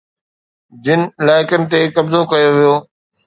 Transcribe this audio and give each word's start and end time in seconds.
جن 0.83 1.01
علائقن 1.21 1.61
تي 1.71 1.81
قبضو 1.95 2.21
ڪيو 2.31 2.49
ويو 2.55 2.75